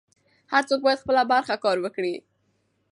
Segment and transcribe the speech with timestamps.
[0.53, 2.15] هر څوک بايد خپله برخه کار وکړي.